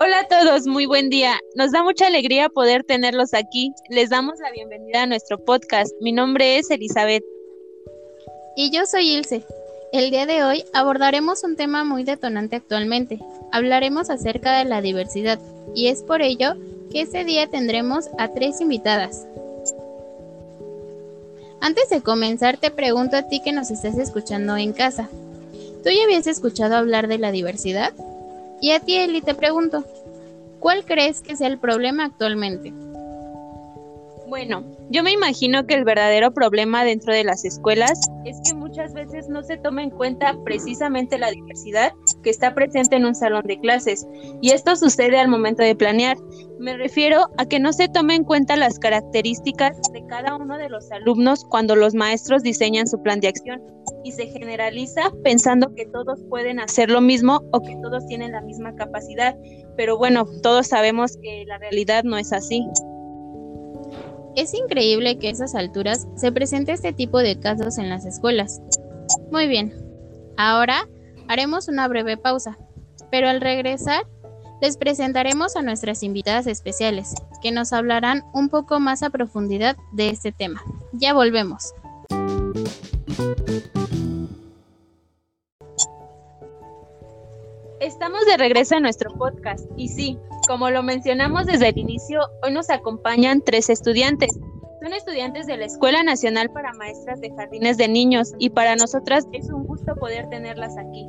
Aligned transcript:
Hola 0.00 0.20
a 0.20 0.28
todos, 0.28 0.66
muy 0.66 0.84
buen 0.84 1.08
día. 1.08 1.40
Nos 1.54 1.72
da 1.72 1.82
mucha 1.82 2.08
alegría 2.08 2.50
poder 2.50 2.84
tenerlos 2.84 3.32
aquí. 3.32 3.72
Les 3.88 4.10
damos 4.10 4.38
la 4.40 4.50
bienvenida 4.50 5.04
a 5.04 5.06
nuestro 5.06 5.42
podcast. 5.42 5.90
Mi 6.02 6.12
nombre 6.12 6.58
es 6.58 6.70
Elizabeth. 6.70 7.24
Y 8.54 8.70
yo 8.70 8.84
soy 8.84 9.14
Ilse. 9.14 9.46
El 9.94 10.10
día 10.10 10.26
de 10.26 10.44
hoy 10.44 10.62
abordaremos 10.74 11.42
un 11.42 11.56
tema 11.56 11.84
muy 11.84 12.04
detonante 12.04 12.56
actualmente. 12.56 13.18
Hablaremos 13.50 14.10
acerca 14.10 14.58
de 14.58 14.66
la 14.66 14.82
diversidad 14.82 15.38
y 15.74 15.86
es 15.86 16.02
por 16.02 16.20
ello 16.20 16.52
que 16.90 17.00
este 17.00 17.24
día 17.24 17.46
tendremos 17.46 18.10
a 18.18 18.28
tres 18.28 18.60
invitadas. 18.60 19.26
Antes 21.62 21.88
de 21.88 22.02
comenzar 22.02 22.58
te 22.58 22.70
pregunto 22.70 23.16
a 23.16 23.22
ti 23.22 23.40
que 23.42 23.52
nos 23.52 23.70
estás 23.70 23.96
escuchando 23.96 24.54
en 24.58 24.74
casa. 24.74 25.08
¿Tú 25.82 25.90
ya 25.90 26.04
habías 26.04 26.26
escuchado 26.26 26.76
hablar 26.76 27.08
de 27.08 27.18
la 27.18 27.32
diversidad? 27.32 27.92
Y 28.60 28.70
a 28.70 28.80
ti, 28.80 28.96
Eli, 28.96 29.20
te 29.20 29.34
pregunto, 29.34 29.84
¿cuál 30.60 30.84
crees 30.84 31.20
que 31.20 31.34
sea 31.34 31.48
el 31.48 31.58
problema 31.58 32.04
actualmente? 32.04 32.72
Bueno, 34.32 34.64
yo 34.88 35.02
me 35.02 35.12
imagino 35.12 35.66
que 35.66 35.74
el 35.74 35.84
verdadero 35.84 36.32
problema 36.32 36.84
dentro 36.84 37.12
de 37.12 37.22
las 37.22 37.44
escuelas 37.44 38.00
es 38.24 38.40
que 38.42 38.54
muchas 38.54 38.94
veces 38.94 39.28
no 39.28 39.42
se 39.42 39.58
toma 39.58 39.82
en 39.82 39.90
cuenta 39.90 40.38
precisamente 40.42 41.18
la 41.18 41.30
diversidad 41.30 41.92
que 42.22 42.30
está 42.30 42.54
presente 42.54 42.96
en 42.96 43.04
un 43.04 43.14
salón 43.14 43.42
de 43.44 43.60
clases. 43.60 44.06
Y 44.40 44.52
esto 44.52 44.74
sucede 44.74 45.20
al 45.20 45.28
momento 45.28 45.62
de 45.62 45.76
planear. 45.76 46.16
Me 46.58 46.74
refiero 46.78 47.26
a 47.36 47.44
que 47.44 47.60
no 47.60 47.74
se 47.74 47.88
tome 47.88 48.14
en 48.14 48.24
cuenta 48.24 48.56
las 48.56 48.78
características 48.78 49.76
de 49.92 50.02
cada 50.06 50.36
uno 50.36 50.56
de 50.56 50.70
los 50.70 50.90
alumnos 50.92 51.44
cuando 51.44 51.76
los 51.76 51.94
maestros 51.94 52.42
diseñan 52.42 52.86
su 52.86 53.02
plan 53.02 53.20
de 53.20 53.28
acción 53.28 53.60
y 54.02 54.12
se 54.12 54.28
generaliza 54.28 55.12
pensando 55.22 55.74
que 55.74 55.84
todos 55.84 56.20
pueden 56.30 56.58
hacer 56.58 56.88
lo 56.88 57.02
mismo 57.02 57.42
o 57.52 57.60
que 57.60 57.76
todos 57.82 58.06
tienen 58.06 58.32
la 58.32 58.40
misma 58.40 58.74
capacidad. 58.76 59.36
Pero 59.76 59.98
bueno, 59.98 60.24
todos 60.42 60.68
sabemos 60.68 61.18
que 61.18 61.44
la 61.46 61.58
realidad 61.58 62.04
no 62.04 62.16
es 62.16 62.32
así. 62.32 62.66
Es 64.34 64.54
increíble 64.54 65.18
que 65.18 65.28
a 65.28 65.30
esas 65.30 65.54
alturas 65.54 66.08
se 66.16 66.32
presente 66.32 66.72
este 66.72 66.94
tipo 66.94 67.18
de 67.18 67.38
casos 67.38 67.76
en 67.76 67.90
las 67.90 68.06
escuelas. 68.06 68.62
Muy 69.30 69.46
bien, 69.46 69.74
ahora 70.38 70.88
haremos 71.28 71.68
una 71.68 71.86
breve 71.86 72.16
pausa, 72.16 72.56
pero 73.10 73.28
al 73.28 73.42
regresar 73.42 74.06
les 74.62 74.78
presentaremos 74.78 75.56
a 75.56 75.62
nuestras 75.62 76.02
invitadas 76.02 76.46
especiales, 76.46 77.14
que 77.42 77.52
nos 77.52 77.74
hablarán 77.74 78.22
un 78.32 78.48
poco 78.48 78.80
más 78.80 79.02
a 79.02 79.10
profundidad 79.10 79.76
de 79.92 80.08
este 80.08 80.32
tema. 80.32 80.62
Ya 80.92 81.12
volvemos. 81.12 81.74
Estamos 87.80 88.24
de 88.24 88.36
regreso 88.38 88.76
a 88.76 88.80
nuestro 88.80 89.12
podcast 89.12 89.66
y 89.76 89.88
sí, 89.88 90.18
como 90.46 90.70
lo 90.70 90.82
mencionamos 90.82 91.46
desde 91.46 91.68
el 91.68 91.78
inicio, 91.78 92.20
hoy 92.42 92.52
nos 92.52 92.70
acompañan 92.70 93.42
tres 93.42 93.70
estudiantes. 93.70 94.38
Son 94.82 94.92
estudiantes 94.92 95.46
de 95.46 95.56
la 95.56 95.66
Escuela 95.66 96.02
Nacional 96.02 96.50
para 96.50 96.72
Maestras 96.72 97.20
de 97.20 97.30
Jardines 97.30 97.76
de 97.76 97.88
Niños 97.88 98.32
y 98.38 98.50
para 98.50 98.74
nosotras 98.74 99.26
es 99.32 99.48
un 99.50 99.64
gusto 99.64 99.94
poder 99.94 100.28
tenerlas 100.28 100.76
aquí. 100.76 101.06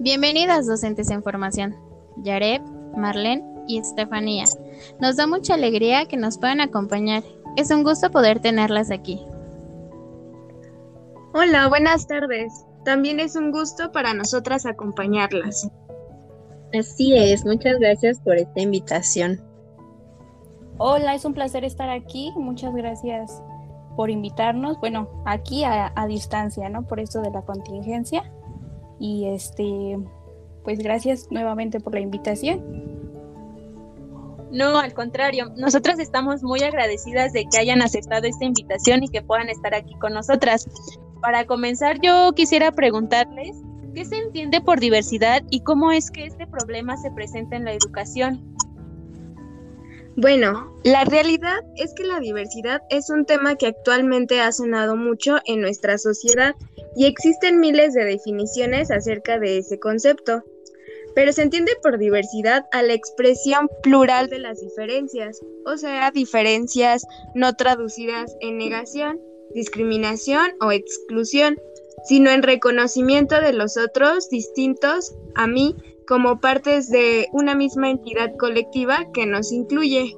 Bienvenidas 0.00 0.66
docentes 0.66 1.10
en 1.10 1.22
formación, 1.22 1.76
Yareb, 2.22 2.62
Marlene 2.96 3.44
y 3.68 3.78
Estefanía. 3.78 4.44
Nos 5.00 5.16
da 5.16 5.26
mucha 5.26 5.54
alegría 5.54 6.06
que 6.06 6.16
nos 6.16 6.38
puedan 6.38 6.60
acompañar. 6.60 7.22
Es 7.56 7.70
un 7.70 7.82
gusto 7.82 8.10
poder 8.10 8.40
tenerlas 8.40 8.90
aquí. 8.90 9.20
Hola, 11.34 11.68
buenas 11.68 12.06
tardes. 12.06 12.64
También 12.84 13.20
es 13.20 13.36
un 13.36 13.50
gusto 13.50 13.92
para 13.92 14.14
nosotras 14.14 14.66
acompañarlas. 14.66 15.68
Así 16.78 17.16
es, 17.16 17.44
muchas 17.44 17.78
gracias 17.78 18.20
por 18.20 18.36
esta 18.36 18.60
invitación. 18.60 19.40
Hola, 20.78 21.14
es 21.14 21.24
un 21.24 21.34
placer 21.34 21.64
estar 21.64 21.88
aquí. 21.88 22.32
Muchas 22.36 22.74
gracias 22.74 23.42
por 23.96 24.10
invitarnos. 24.10 24.78
Bueno, 24.80 25.08
aquí 25.24 25.62
a, 25.64 25.92
distancia, 26.08 26.68
¿no? 26.68 26.86
Por 26.86 26.98
esto 26.98 27.20
de 27.20 27.30
la 27.30 27.42
contingencia. 27.42 28.32
Y 28.98 29.26
este, 29.26 29.98
pues 30.64 30.80
gracias 30.80 31.28
nuevamente 31.30 31.78
por 31.78 31.94
la 31.94 32.00
invitación. 32.00 32.62
No, 34.50 34.78
al 34.78 34.94
contrario, 34.94 35.52
nosotras 35.56 35.98
estamos 35.98 36.42
muy 36.42 36.62
agradecidas 36.62 37.32
de 37.32 37.44
que 37.46 37.58
hayan 37.58 37.82
aceptado 37.82 38.26
esta 38.26 38.44
invitación 38.44 39.02
y 39.04 39.08
que 39.08 39.22
puedan 39.22 39.48
estar 39.48 39.74
aquí 39.74 39.94
con 39.96 40.12
nosotras 40.12 40.68
para 41.20 41.46
comenzar 41.46 42.00
yo 42.00 42.32
quisiera 42.34 42.70
preguntarles 42.70 43.56
qué 43.94 44.04
se 44.04 44.16
entiende 44.16 44.60
por 44.60 44.80
diversidad 44.80 45.42
y 45.50 45.60
cómo 45.60 45.92
es 45.92 46.10
que 46.10 46.26
este 46.26 46.46
problema 46.46 46.96
se 46.96 47.10
presenta 47.12 47.56
en 47.56 47.64
la 47.64 47.72
educación. 47.72 48.54
Bueno, 50.16 50.72
la 50.84 51.04
realidad 51.04 51.64
es 51.76 51.92
que 51.94 52.04
la 52.04 52.20
diversidad 52.20 52.82
es 52.88 53.10
un 53.10 53.24
tema 53.24 53.56
que 53.56 53.66
actualmente 53.66 54.40
ha 54.40 54.52
sonado 54.52 54.96
mucho 54.96 55.38
en 55.46 55.60
nuestra 55.60 55.98
sociedad 55.98 56.54
y 56.96 57.06
existen 57.06 57.58
miles 57.58 57.94
de 57.94 58.04
definiciones 58.04 58.90
acerca 58.90 59.38
de 59.38 59.58
ese 59.58 59.78
concepto. 59.80 60.44
Pero 61.16 61.32
se 61.32 61.42
entiende 61.42 61.72
por 61.82 61.98
diversidad 61.98 62.66
a 62.72 62.82
la 62.82 62.92
expresión 62.92 63.68
plural 63.82 64.28
de 64.28 64.40
las 64.40 64.60
diferencias, 64.60 65.40
o 65.64 65.76
sea, 65.76 66.10
diferencias 66.10 67.06
no 67.34 67.54
traducidas 67.54 68.36
en 68.40 68.58
negación 68.58 69.20
discriminación 69.54 70.50
o 70.60 70.72
exclusión, 70.72 71.56
sino 72.04 72.30
en 72.30 72.42
reconocimiento 72.42 73.40
de 73.40 73.52
los 73.52 73.76
otros 73.76 74.28
distintos 74.28 75.14
a 75.34 75.46
mí 75.46 75.74
como 76.06 76.38
partes 76.38 76.90
de 76.90 77.28
una 77.32 77.54
misma 77.54 77.90
entidad 77.90 78.36
colectiva 78.36 79.06
que 79.12 79.26
nos 79.26 79.52
incluye. 79.52 80.16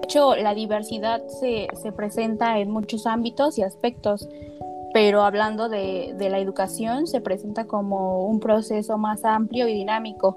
De 0.00 0.04
hecho, 0.04 0.36
la 0.36 0.54
diversidad 0.54 1.22
se, 1.28 1.68
presenta 1.92 2.58
en 2.58 2.70
muchos 2.70 3.06
ámbitos 3.06 3.58
y 3.58 3.62
aspectos, 3.62 4.28
pero 4.92 5.22
hablando 5.22 5.68
de, 5.68 6.14
la 6.18 6.38
educación, 6.38 7.06
se 7.06 7.20
presenta 7.20 7.66
como 7.66 8.26
un 8.26 8.40
proceso 8.40 8.98
más 8.98 9.24
amplio 9.24 9.68
y 9.68 9.74
dinámico 9.74 10.34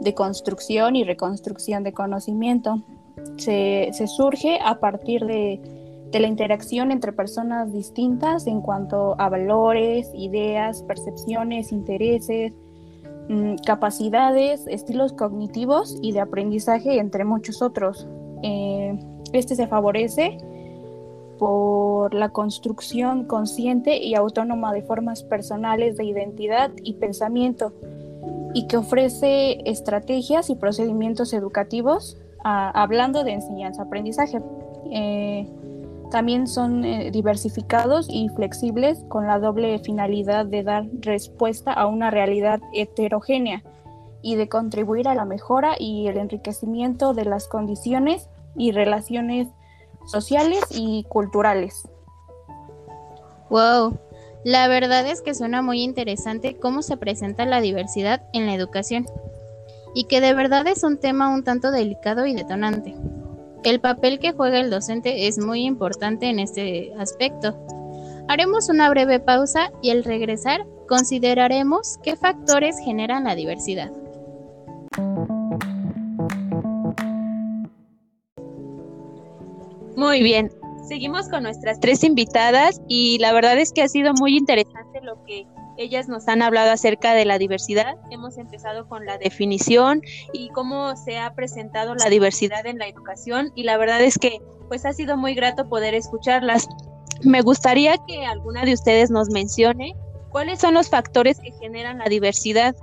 de 0.00 0.14
construcción 0.14 0.96
y 0.96 1.04
reconstrucción 1.04 1.82
de 1.82 1.92
conocimiento. 1.92 2.82
se 3.36 4.06
surge 4.06 4.58
a 4.64 4.78
partir 4.78 5.24
de, 5.24 5.77
de 6.10 6.20
la 6.20 6.26
interacción 6.26 6.90
entre 6.90 7.12
personas 7.12 7.72
distintas 7.72 8.46
en 8.46 8.60
cuanto 8.60 9.14
a 9.20 9.28
valores, 9.28 10.10
ideas, 10.14 10.82
percepciones, 10.82 11.70
intereses, 11.70 12.52
mm, 13.28 13.56
capacidades, 13.66 14.66
estilos 14.68 15.12
cognitivos 15.12 15.98
y 16.00 16.12
de 16.12 16.20
aprendizaje, 16.20 16.98
entre 16.98 17.24
muchos 17.24 17.60
otros. 17.60 18.06
Eh, 18.42 18.98
este 19.32 19.54
se 19.54 19.66
favorece 19.66 20.38
por 21.38 22.14
la 22.14 22.30
construcción 22.30 23.24
consciente 23.24 23.98
y 23.98 24.14
autónoma 24.14 24.72
de 24.72 24.82
formas 24.82 25.22
personales 25.22 25.96
de 25.96 26.04
identidad 26.04 26.70
y 26.82 26.94
pensamiento 26.94 27.72
y 28.54 28.66
que 28.66 28.76
ofrece 28.76 29.58
estrategias 29.70 30.50
y 30.50 30.54
procedimientos 30.54 31.32
educativos 31.32 32.16
ah, 32.44 32.70
hablando 32.74 33.22
de 33.24 33.32
enseñanza-aprendizaje. 33.32 34.40
Eh, 34.90 35.46
también 36.10 36.46
son 36.46 36.84
eh, 36.84 37.10
diversificados 37.10 38.08
y 38.10 38.28
flexibles 38.30 39.04
con 39.08 39.26
la 39.26 39.38
doble 39.38 39.78
finalidad 39.80 40.46
de 40.46 40.62
dar 40.62 40.86
respuesta 41.00 41.72
a 41.72 41.86
una 41.86 42.10
realidad 42.10 42.60
heterogénea 42.72 43.62
y 44.22 44.36
de 44.36 44.48
contribuir 44.48 45.08
a 45.08 45.14
la 45.14 45.24
mejora 45.24 45.74
y 45.78 46.08
el 46.08 46.18
enriquecimiento 46.18 47.14
de 47.14 47.24
las 47.24 47.48
condiciones 47.48 48.28
y 48.56 48.72
relaciones 48.72 49.48
sociales 50.06 50.64
y 50.70 51.04
culturales. 51.04 51.88
Wow, 53.50 53.98
la 54.44 54.68
verdad 54.68 55.06
es 55.06 55.22
que 55.22 55.34
suena 55.34 55.62
muy 55.62 55.82
interesante 55.82 56.56
cómo 56.56 56.82
se 56.82 56.96
presenta 56.96 57.44
la 57.44 57.60
diversidad 57.60 58.22
en 58.32 58.46
la 58.46 58.54
educación 58.54 59.06
y 59.94 60.04
que 60.04 60.20
de 60.20 60.34
verdad 60.34 60.66
es 60.66 60.84
un 60.84 60.98
tema 60.98 61.28
un 61.28 61.44
tanto 61.44 61.70
delicado 61.70 62.26
y 62.26 62.34
detonante. 62.34 62.94
El 63.64 63.80
papel 63.80 64.18
que 64.18 64.32
juega 64.32 64.60
el 64.60 64.70
docente 64.70 65.26
es 65.26 65.38
muy 65.38 65.64
importante 65.64 66.26
en 66.26 66.38
este 66.38 66.92
aspecto. 66.98 67.56
Haremos 68.28 68.68
una 68.68 68.88
breve 68.90 69.20
pausa 69.20 69.72
y 69.82 69.90
al 69.90 70.04
regresar 70.04 70.66
consideraremos 70.86 71.98
qué 72.02 72.16
factores 72.16 72.76
generan 72.84 73.24
la 73.24 73.34
diversidad. 73.34 73.90
Muy 79.96 80.22
bien, 80.22 80.50
seguimos 80.86 81.28
con 81.28 81.42
nuestras 81.42 81.80
tres 81.80 82.04
invitadas 82.04 82.80
y 82.86 83.18
la 83.18 83.32
verdad 83.32 83.58
es 83.58 83.72
que 83.72 83.82
ha 83.82 83.88
sido 83.88 84.14
muy 84.14 84.36
interesante 84.36 85.00
lo 85.02 85.24
que 85.24 85.46
ellas 85.78 86.08
nos 86.08 86.28
han 86.28 86.42
hablado 86.42 86.70
acerca 86.70 87.14
de 87.14 87.24
la 87.24 87.38
diversidad. 87.38 87.96
Hemos 88.10 88.36
empezado 88.36 88.88
con 88.88 89.06
la 89.06 89.16
definición 89.16 90.02
y 90.32 90.50
cómo 90.50 90.96
se 90.96 91.18
ha 91.18 91.34
presentado 91.34 91.94
la 91.94 92.10
diversidad 92.10 92.66
en 92.66 92.78
la 92.78 92.88
educación 92.88 93.52
y 93.54 93.62
la 93.62 93.78
verdad 93.78 94.02
es 94.02 94.18
que 94.18 94.40
pues 94.68 94.84
ha 94.84 94.92
sido 94.92 95.16
muy 95.16 95.34
grato 95.34 95.68
poder 95.68 95.94
escucharlas. 95.94 96.68
me 97.22 97.40
gustaría 97.40 97.96
que 98.06 98.26
alguna 98.26 98.64
de 98.64 98.74
ustedes 98.74 99.10
nos 99.10 99.30
mencione 99.30 99.94
cuáles 100.30 100.58
son 100.60 100.74
los 100.74 100.90
factores 100.90 101.38
que 101.40 101.52
generan 101.52 101.98
la 101.98 102.06
diversidad. 102.06 102.76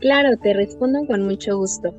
Claro, 0.00 0.36
te 0.38 0.52
respondo 0.54 1.06
con 1.06 1.22
mucho 1.22 1.56
gusto. 1.56 1.94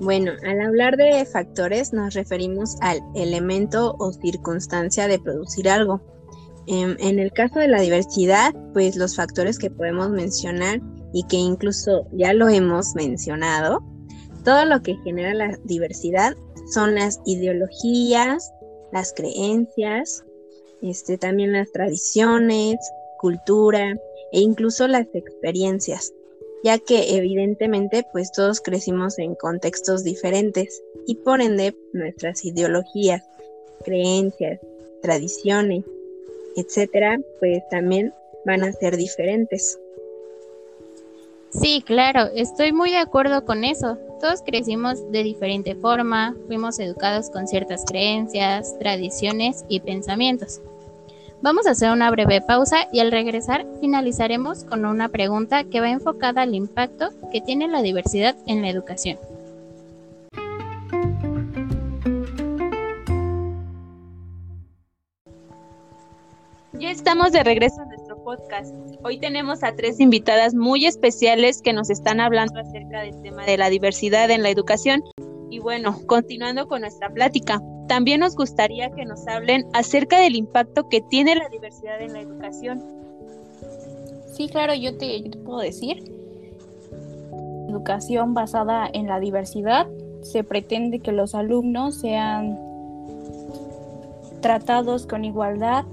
Bueno, 0.00 0.32
al 0.46 0.60
hablar 0.60 0.96
de 0.96 1.24
factores 1.24 1.92
nos 1.92 2.14
referimos 2.14 2.76
al 2.80 3.00
elemento 3.14 3.94
o 3.98 4.12
circunstancia 4.12 5.08
de 5.08 5.18
producir 5.18 5.68
algo. 5.68 6.00
Em, 6.66 6.96
en, 6.98 7.18
el 7.18 7.32
caso 7.32 7.58
de 7.58 7.68
la 7.68 7.80
diversidad, 7.80 8.54
pues 8.72 8.96
los 8.96 9.16
factores 9.16 9.58
que 9.58 9.70
podemos 9.70 10.10
mencionar 10.10 10.80
y 11.12 11.24
que 11.24 11.36
incluso 11.36 12.06
ya 12.12 12.32
lo 12.32 12.48
hemos 12.48 12.94
mencionado, 12.94 13.82
todo 14.44 14.64
lo 14.64 14.82
que 14.82 14.96
genera 15.04 15.34
la 15.34 15.58
diversidad 15.64 16.34
son 16.72 16.94
las 16.94 17.20
ideologías, 17.26 18.52
las 18.92 19.12
creencias, 19.12 20.24
este, 20.82 21.18
también 21.18 21.52
las 21.52 21.70
tradiciones, 21.72 22.76
cultura 23.18 23.92
e 24.32 24.40
incluso 24.40 24.88
las 24.88 25.06
experiencias 25.14 26.12
ya 26.64 26.78
que 26.78 27.14
evidentemente 27.18 28.06
pues 28.10 28.32
todos 28.32 28.62
crecimos 28.62 29.18
en 29.18 29.34
contextos 29.34 30.02
diferentes 30.02 30.82
y 31.06 31.16
por 31.16 31.42
ende 31.42 31.76
nuestras 31.92 32.42
ideologías, 32.42 33.22
creencias, 33.84 34.60
tradiciones, 35.02 35.84
etcétera, 36.56 37.18
pues 37.40 37.62
también 37.70 38.12
van 38.44 38.62
a 38.62 38.72
ser 38.72 38.96
diferentes. 38.96 39.78
Sí, 41.50 41.82
claro, 41.86 42.30
estoy 42.34 42.72
muy 42.72 42.90
de 42.90 42.98
acuerdo 42.98 43.44
con 43.44 43.62
eso. 43.62 43.96
Todos 44.20 44.42
crecimos 44.42 45.10
de 45.12 45.22
diferente 45.22 45.76
forma, 45.76 46.34
fuimos 46.46 46.80
educados 46.80 47.30
con 47.30 47.46
ciertas 47.46 47.84
creencias, 47.86 48.76
tradiciones 48.78 49.64
y 49.68 49.80
pensamientos. 49.80 50.60
Vamos 51.42 51.66
a 51.66 51.72
hacer 51.72 51.92
una 51.92 52.10
breve 52.10 52.40
pausa 52.40 52.88
y 52.90 53.00
al 53.00 53.12
regresar 53.12 53.66
finalizaremos 53.80 54.64
con 54.64 54.84
una 54.84 55.10
pregunta 55.10 55.64
que 55.64 55.80
va 55.80 55.90
enfocada 55.90 56.42
al 56.42 56.54
impacto 56.54 57.10
que 57.30 57.40
tiene 57.40 57.68
la 57.68 57.82
diversidad 57.82 58.34
en 58.46 58.62
la 58.62 58.70
educación. 58.70 59.18
Estamos 67.04 67.32
de 67.32 67.44
regreso 67.44 67.82
a 67.82 67.84
nuestro 67.84 68.16
podcast. 68.24 68.74
Hoy 69.02 69.18
tenemos 69.18 69.62
a 69.62 69.76
tres 69.76 70.00
invitadas 70.00 70.54
muy 70.54 70.86
especiales 70.86 71.60
que 71.60 71.74
nos 71.74 71.90
están 71.90 72.18
hablando 72.18 72.58
acerca 72.58 73.02
del 73.02 73.20
tema 73.20 73.44
de 73.44 73.58
la 73.58 73.68
diversidad 73.68 74.30
en 74.30 74.42
la 74.42 74.48
educación. 74.48 75.04
Y 75.50 75.58
bueno, 75.58 75.98
continuando 76.06 76.66
con 76.66 76.80
nuestra 76.80 77.10
plática, 77.10 77.60
también 77.88 78.20
nos 78.20 78.34
gustaría 78.34 78.88
que 78.88 79.04
nos 79.04 79.28
hablen 79.28 79.66
acerca 79.74 80.18
del 80.18 80.34
impacto 80.34 80.88
que 80.88 81.02
tiene 81.02 81.34
la 81.36 81.50
diversidad 81.50 82.00
en 82.00 82.14
la 82.14 82.20
educación. 82.22 82.82
Sí, 84.32 84.48
claro, 84.48 84.72
yo 84.72 84.96
te, 84.96 85.30
puedo 85.44 85.58
decir. 85.58 86.10
Educación 87.68 88.32
basada 88.32 88.88
en 88.90 89.08
la 89.08 89.20
diversidad. 89.20 89.86
Se 90.22 90.42
pretende 90.42 91.00
que 91.00 91.12
los 91.12 91.34
alumnos 91.34 91.96
sean 92.00 92.58
tratados 94.40 95.06
con 95.06 95.26
igualdad, 95.26 95.84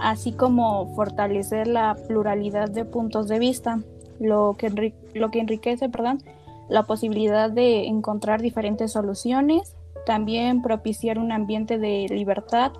así 0.00 0.32
como 0.32 0.94
fortalecer 0.94 1.66
la 1.66 1.96
pluralidad 2.06 2.70
de 2.70 2.84
puntos 2.84 3.28
de 3.28 3.38
vista, 3.38 3.80
lo 4.20 4.56
que, 4.58 4.92
lo 5.14 5.30
que 5.30 5.40
enriquece 5.40 5.88
perdón, 5.88 6.22
la 6.68 6.84
posibilidad 6.84 7.50
de 7.50 7.86
encontrar 7.86 8.40
diferentes 8.40 8.92
soluciones 8.92 9.76
también 10.06 10.62
propiciar 10.62 11.18
un 11.18 11.32
ambiente 11.32 11.78
de 11.78 12.06
libertad 12.08 12.72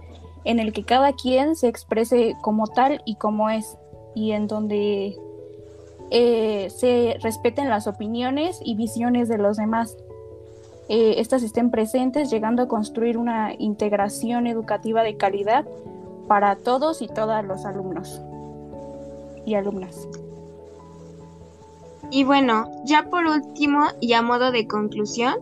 en 0.44 0.60
el 0.60 0.72
que 0.72 0.84
cada 0.84 1.12
quien 1.12 1.56
se 1.56 1.68
exprese 1.68 2.36
como 2.40 2.68
tal 2.68 3.02
y 3.04 3.16
como 3.16 3.50
es, 3.50 3.76
y 4.14 4.30
en 4.30 4.46
donde 4.46 5.16
eh, 6.10 6.68
se 6.70 7.18
respeten 7.20 7.68
las 7.68 7.86
opiniones 7.88 8.60
y 8.64 8.76
visiones 8.76 9.28
de 9.28 9.38
los 9.38 9.56
demás. 9.58 9.96
Eh, 10.88 11.16
estas 11.18 11.42
estén 11.42 11.72
presentes, 11.72 12.30
llegando 12.30 12.62
a 12.62 12.68
construir 12.68 13.18
una 13.18 13.52
integración 13.58 14.46
educativa 14.46 15.02
de 15.02 15.16
calidad 15.16 15.66
para 16.26 16.56
todos 16.56 17.02
y 17.02 17.08
todas 17.08 17.44
los 17.44 17.64
alumnos 17.64 18.20
y 19.44 19.54
alumnas. 19.54 20.08
Y 22.10 22.24
bueno, 22.24 22.70
ya 22.84 23.10
por 23.10 23.26
último 23.26 23.86
y 24.00 24.12
a 24.12 24.22
modo 24.22 24.52
de 24.52 24.66
conclusión, 24.66 25.34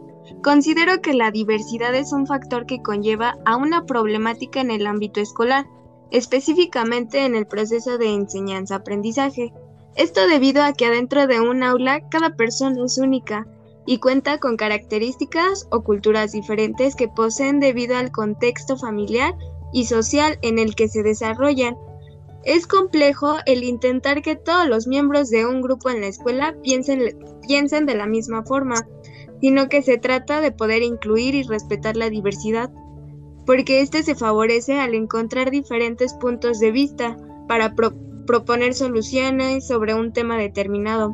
Considero 0.42 1.00
que 1.00 1.14
la 1.14 1.30
diversidad 1.30 1.94
es 1.94 2.12
un 2.12 2.26
factor 2.26 2.66
que 2.66 2.82
conlleva 2.82 3.36
a 3.44 3.56
una 3.56 3.84
problemática 3.84 4.60
en 4.60 4.70
el 4.70 4.86
ámbito 4.86 5.20
escolar, 5.20 5.66
específicamente 6.10 7.24
en 7.24 7.34
el 7.34 7.46
proceso 7.46 7.98
de 7.98 8.12
enseñanza-aprendizaje. 8.12 9.52
Esto 9.96 10.26
debido 10.26 10.62
a 10.62 10.72
que 10.72 10.86
adentro 10.86 11.26
de 11.26 11.40
un 11.40 11.62
aula 11.62 12.08
cada 12.08 12.36
persona 12.36 12.84
es 12.84 12.98
única 12.98 13.46
y 13.86 13.98
cuenta 13.98 14.38
con 14.38 14.56
características 14.56 15.68
o 15.70 15.82
culturas 15.82 16.32
diferentes 16.32 16.96
que 16.96 17.08
poseen 17.08 17.60
debido 17.60 17.96
al 17.96 18.10
contexto 18.10 18.76
familiar 18.78 19.34
y 19.74 19.84
social 19.86 20.38
en 20.40 20.58
el 20.58 20.74
que 20.74 20.88
se 20.88 21.02
desarrollan. 21.02 21.76
Es 22.44 22.66
complejo 22.66 23.36
el 23.44 23.64
intentar 23.64 24.22
que 24.22 24.36
todos 24.36 24.68
los 24.68 24.86
miembros 24.86 25.30
de 25.30 25.44
un 25.44 25.60
grupo 25.60 25.90
en 25.90 26.00
la 26.00 26.06
escuela 26.06 26.54
piensen, 26.62 27.18
piensen 27.46 27.84
de 27.84 27.96
la 27.96 28.06
misma 28.06 28.44
forma, 28.44 28.86
sino 29.40 29.68
que 29.68 29.82
se 29.82 29.98
trata 29.98 30.40
de 30.40 30.52
poder 30.52 30.82
incluir 30.82 31.34
y 31.34 31.42
respetar 31.42 31.96
la 31.96 32.08
diversidad, 32.08 32.70
porque 33.44 33.80
éste 33.80 34.02
se 34.02 34.14
favorece 34.14 34.78
al 34.78 34.94
encontrar 34.94 35.50
diferentes 35.50 36.14
puntos 36.14 36.60
de 36.60 36.70
vista 36.70 37.16
para 37.48 37.74
proponer 38.26 38.74
soluciones 38.74 39.66
sobre 39.66 39.94
un 39.94 40.12
tema 40.12 40.38
determinado. 40.38 41.12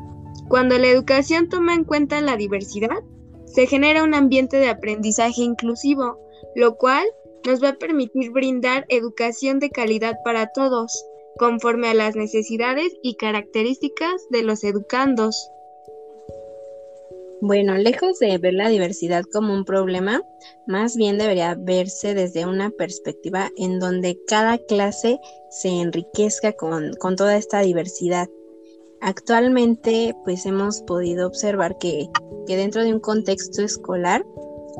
Cuando 0.48 0.78
la 0.78 0.88
educación 0.88 1.48
toma 1.48 1.74
en 1.74 1.84
cuenta 1.84 2.20
la 2.20 2.36
diversidad, 2.36 2.98
se 3.46 3.66
genera 3.66 4.04
un 4.04 4.14
ambiente 4.14 4.58
de 4.58 4.68
aprendizaje 4.68 5.42
inclusivo, 5.42 6.18
lo 6.54 6.76
cual 6.76 7.06
nos 7.46 7.62
va 7.62 7.70
a 7.70 7.78
permitir 7.78 8.30
brindar 8.30 8.86
educación 8.88 9.58
de 9.58 9.70
calidad 9.70 10.16
para 10.24 10.52
todos, 10.52 11.04
conforme 11.38 11.88
a 11.88 11.94
las 11.94 12.16
necesidades 12.16 12.92
y 13.02 13.16
características 13.16 14.28
de 14.30 14.42
los 14.42 14.64
educandos. 14.64 15.50
Bueno, 17.42 17.78
lejos 17.78 18.18
de 18.18 18.36
ver 18.36 18.52
la 18.52 18.68
diversidad 18.68 19.24
como 19.32 19.54
un 19.54 19.64
problema, 19.64 20.22
más 20.66 20.94
bien 20.94 21.16
debería 21.16 21.56
verse 21.58 22.12
desde 22.12 22.44
una 22.44 22.68
perspectiva 22.68 23.48
en 23.56 23.78
donde 23.78 24.20
cada 24.26 24.58
clase 24.58 25.18
se 25.48 25.68
enriquezca 25.68 26.52
con, 26.52 26.92
toda 27.16 27.38
esta 27.38 27.60
diversidad. 27.60 28.28
Actualmente, 29.00 30.14
pues 30.24 30.44
hemos 30.44 30.82
podido 30.82 31.26
observar 31.26 31.78
que, 31.78 32.10
que 32.46 32.58
dentro 32.58 32.84
de 32.84 32.92
un 32.92 33.00
contexto 33.00 33.62
escolar 33.62 34.22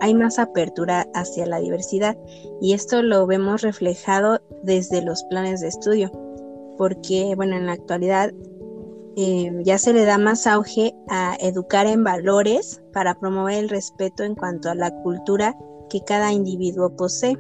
hay 0.01 0.15
más 0.15 0.39
apertura 0.39 1.07
hacia 1.15 1.47
la 1.47 1.61
diversidad 1.61 2.17
y 2.61 2.73
esto 2.73 3.03
lo 3.03 3.27
vemos 3.27 3.63
reflejado 3.63 4.41
desde 4.63 5.03
los 5.03 5.23
planes 5.25 5.61
de 5.61 5.69
estudio, 5.69 6.11
porque, 6.77 7.35
bueno, 7.37 7.57
en 7.57 7.67
la 7.67 7.73
actualidad 7.73 8.33
eh, 9.17 9.51
ya 9.65 9.79
se 9.79 9.93
le 9.93 10.05
da 10.05 10.19
más 10.19 10.47
auge 10.47 10.95
a 11.09 11.37
educar 11.41 11.87
en 11.87 12.05
valores 12.05 12.83
para 12.93 13.19
promover 13.19 13.59
el 13.59 13.69
respeto 13.69 14.23
en 14.23 14.35
cuanto 14.35 14.71
a 14.71 14.75
la 14.75 14.91
cultura 15.03 15.57
que 15.91 16.01
cada 16.03 16.33
individuo 16.33 16.95
posee. 16.97 17.37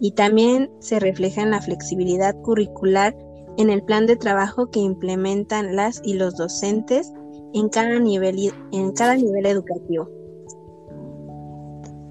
Y 0.00 0.12
también 0.12 0.70
se 0.80 0.98
refleja 0.98 1.42
en 1.42 1.52
la 1.52 1.62
flexibilidad 1.62 2.34
curricular 2.42 3.16
en 3.56 3.70
el 3.70 3.82
plan 3.82 4.06
de 4.06 4.16
trabajo 4.16 4.70
que 4.70 4.80
implementan 4.80 5.76
las 5.76 6.00
y 6.04 6.14
los 6.14 6.36
docentes 6.36 7.12
en 7.54 7.68
cada 7.68 7.98
nivel, 7.98 8.52
en 8.72 8.92
cada 8.92 9.14
nivel 9.16 9.46
educativo. 9.46 10.08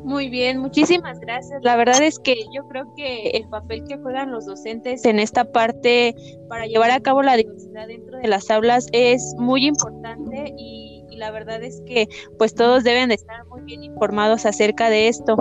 Muy 0.03 0.29
bien, 0.29 0.57
muchísimas 0.57 1.19
gracias. 1.19 1.61
La 1.63 1.75
verdad 1.75 2.01
es 2.01 2.17
que 2.19 2.35
yo 2.53 2.67
creo 2.67 2.93
que 2.95 3.29
el 3.31 3.47
papel 3.49 3.83
que 3.87 3.97
juegan 3.97 4.31
los 4.31 4.45
docentes 4.45 5.05
en 5.05 5.19
esta 5.19 5.45
parte 5.45 6.15
para 6.49 6.65
llevar 6.65 6.91
a 6.91 6.99
cabo 6.99 7.21
la 7.21 7.37
diversidad 7.37 7.87
dentro 7.87 8.17
de 8.17 8.27
las 8.27 8.49
aulas 8.49 8.87
es 8.93 9.35
muy 9.37 9.67
importante 9.67 10.53
y, 10.57 10.89
la 11.17 11.29
verdad 11.29 11.61
es 11.61 11.83
que 11.85 12.07
pues 12.39 12.55
todos 12.55 12.83
deben 12.83 13.09
de 13.09 13.13
estar 13.13 13.45
muy 13.45 13.61
bien 13.61 13.83
informados 13.83 14.47
acerca 14.47 14.89
de 14.89 15.07
esto. 15.07 15.37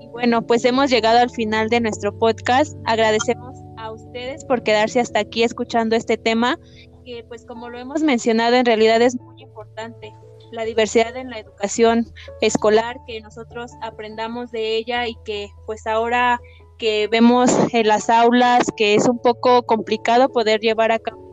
Y 0.00 0.06
bueno, 0.06 0.46
pues 0.46 0.64
hemos 0.64 0.90
llegado 0.90 1.18
al 1.18 1.30
final 1.30 1.68
de 1.70 1.80
nuestro 1.80 2.16
podcast. 2.16 2.76
Agradecemos 2.84 3.58
a 3.76 3.90
ustedes 3.90 4.44
por 4.44 4.62
quedarse 4.62 5.00
hasta 5.00 5.18
aquí 5.18 5.42
escuchando 5.42 5.96
este 5.96 6.16
tema 6.16 6.56
que 7.04 7.24
pues 7.26 7.44
como 7.44 7.68
lo 7.68 7.78
hemos 7.78 8.02
mencionado 8.02 8.54
en 8.54 8.64
realidad 8.64 9.02
es 9.02 9.18
muy 9.20 9.42
importante 9.42 10.12
la 10.54 10.64
diversidad 10.64 11.16
en 11.16 11.30
la 11.30 11.38
educación 11.38 12.06
escolar, 12.40 12.98
que 13.06 13.20
nosotros 13.20 13.72
aprendamos 13.82 14.50
de 14.50 14.76
ella 14.76 15.06
y 15.06 15.16
que 15.24 15.48
pues 15.66 15.86
ahora 15.86 16.40
que 16.78 17.08
vemos 17.08 17.50
en 17.72 17.86
las 17.86 18.10
aulas 18.10 18.64
que 18.76 18.94
es 18.94 19.08
un 19.08 19.18
poco 19.18 19.62
complicado 19.62 20.28
poder 20.28 20.60
llevar 20.60 20.92
a 20.92 20.98
cabo 20.98 21.24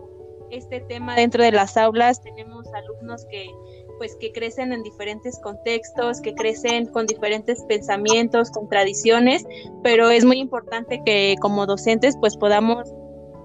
este 0.51 0.82
tema 0.82 1.16
dentro 1.16 1.44
de 1.44 1.51
las 1.51 1.78
aulas, 1.78 2.22
tenemos 2.22 2.68
alumnos 2.74 3.25
que 3.30 3.50
pues 3.98 4.16
que 4.16 4.32
crecen 4.32 4.74
en 4.74 4.82
diferentes 4.82 5.40
contextos, 5.42 6.22
que 6.22 6.34
crecen 6.34 6.88
con 6.88 7.06
diferentes 7.06 7.63
pensamientos, 7.66 8.50
con 8.50 8.68
tradiciones, 8.68 9.46
pero 9.84 10.10
es 10.10 10.25
muy 10.25 10.40
importante 10.40 11.01
que 11.06 11.36
como 11.40 11.68
docentes 11.68 12.18
pues 12.20 12.36
podamos 12.36 12.92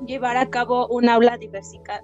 llevar 0.07 0.39
a 0.39 0.49
cabo 0.49 0.89
un 0.89 1.11
aula 1.11 1.37
diversificada. 1.37 2.03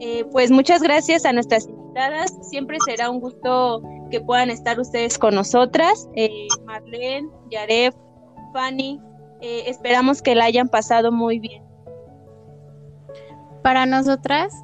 Eh, 0.00 0.24
pues 0.30 0.50
muchas 0.50 0.80
gracias 0.80 1.24
a 1.24 1.32
nuestras 1.32 1.68
invitadas. 1.90 2.36
Siempre 2.42 2.78
será 2.84 3.10
un 3.10 3.20
gusto 3.20 3.82
que 4.10 4.20
puedan 4.20 4.50
estar 4.50 4.78
ustedes 4.80 5.18
con 5.18 5.34
nosotras. 5.34 6.08
Eh, 6.14 6.48
Marlene, 6.64 7.28
Yaref, 7.50 7.94
Fanny, 8.52 9.00
eh, 9.40 9.64
esperamos 9.66 10.22
que 10.22 10.34
la 10.34 10.44
hayan 10.44 10.68
pasado 10.68 11.12
muy 11.12 11.38
bien. 11.38 11.62
Para 13.62 13.86
nosotras, 13.86 14.54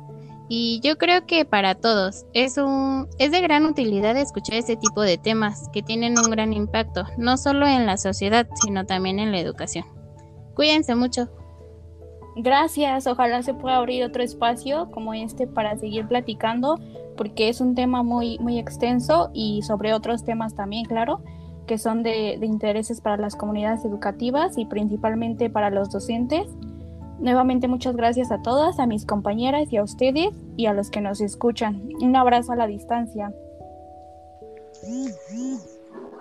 y 0.49 0.81
yo 0.83 0.97
creo 0.97 1.27
que 1.27 1.45
para 1.45 1.75
todos, 1.75 2.25
es, 2.33 2.57
un, 2.57 3.09
es 3.19 3.31
de 3.31 3.41
gran 3.41 3.67
utilidad 3.67 4.17
escuchar 4.17 4.57
este 4.57 4.77
tipo 4.77 5.03
de 5.03 5.19
temas 5.19 5.69
que 5.73 5.83
tienen 5.83 6.19
un 6.19 6.31
gran 6.31 6.53
impacto, 6.53 7.05
no 7.19 7.37
solo 7.37 7.67
en 7.67 7.85
la 7.85 7.97
sociedad, 7.97 8.49
sino 8.63 8.87
también 8.87 9.19
en 9.19 9.33
la 9.33 9.41
educación. 9.41 9.85
Cuídense 10.55 10.95
mucho. 10.95 11.29
Gracias, 12.37 13.07
ojalá 13.07 13.43
se 13.43 13.55
pueda 13.55 13.77
abrir 13.77 14.05
otro 14.05 14.23
espacio 14.23 14.91
como 14.93 15.15
este 15.15 15.47
para 15.47 15.77
seguir 15.79 16.07
platicando, 16.07 16.79
porque 17.17 17.49
es 17.49 17.61
un 17.61 17.75
tema 17.75 18.03
muy, 18.03 18.39
muy 18.39 18.59
extenso 18.59 19.31
y 19.33 19.63
sobre 19.63 19.95
otros 19.95 20.25
temas 20.25 20.55
también, 20.55 20.85
claro, 20.85 21.21
que 21.67 21.79
son 21.79 22.03
de, 22.03 22.37
de 22.39 22.47
intereses 22.47 23.01
para 23.01 23.17
las 23.17 23.35
comunidades 23.35 23.85
educativas 23.85 24.57
y 24.59 24.67
principalmente 24.67 25.51
para 25.51 25.71
los 25.71 25.91
docentes. 25.91 26.47
Nuevamente 27.19 27.67
muchas 27.67 27.97
gracias 27.97 28.31
a 28.31 28.43
todas, 28.43 28.79
a 28.79 28.87
mis 28.87 29.07
compañeras 29.07 29.73
y 29.73 29.79
a 29.79 29.83
ustedes 29.83 30.29
y 30.57 30.67
a 30.67 30.75
los 30.75 30.91
que 30.91 31.01
nos 31.01 31.21
escuchan. 31.21 31.89
Un 32.01 32.15
abrazo 32.15 32.53
a 32.53 32.57
la 32.57 32.67
distancia. 32.67 33.33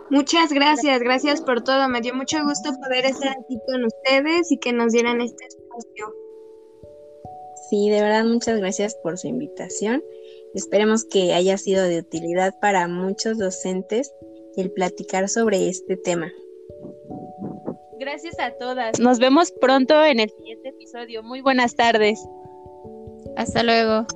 Muchas 0.09 0.53
gracias, 0.53 0.99
gracias 1.01 1.41
por 1.41 1.63
todo. 1.63 1.87
Me 1.89 2.01
dio 2.01 2.13
mucho 2.13 2.43
gusto 2.43 2.71
poder 2.79 3.05
estar 3.05 3.29
aquí 3.29 3.59
con 3.67 3.83
ustedes 3.83 4.51
y 4.51 4.57
que 4.57 4.71
nos 4.71 4.93
dieran 4.93 5.19
este 5.19 5.45
espacio. 5.45 6.13
Sí, 7.69 7.89
de 7.89 8.01
verdad, 8.01 8.23
muchas 8.25 8.59
gracias 8.59 8.95
por 9.01 9.17
su 9.17 9.27
invitación. 9.27 10.03
Esperemos 10.55 11.03
que 11.03 11.33
haya 11.33 11.57
sido 11.57 11.83
de 11.83 11.99
utilidad 11.99 12.57
para 12.61 12.87
muchos 12.87 13.37
docentes 13.37 14.11
el 14.55 14.71
platicar 14.71 15.27
sobre 15.27 15.67
este 15.67 15.97
tema. 15.97 16.31
Gracias 17.99 18.39
a 18.39 18.51
todas. 18.51 18.99
Nos 18.99 19.19
vemos 19.19 19.51
pronto 19.51 20.03
en 20.03 20.21
el 20.21 20.29
siguiente 20.29 20.69
episodio. 20.69 21.23
Muy 21.23 21.41
buenas 21.41 21.75
tardes. 21.75 22.19
Hasta 23.35 23.63
luego. 23.63 24.07